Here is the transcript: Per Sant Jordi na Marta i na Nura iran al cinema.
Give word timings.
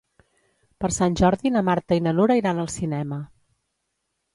Per 0.85 0.91
Sant 0.95 1.19
Jordi 1.21 1.53
na 1.57 1.65
Marta 1.69 2.01
i 2.01 2.05
na 2.09 2.17
Nura 2.21 2.41
iran 2.43 2.67
al 2.67 2.75
cinema. 2.81 3.25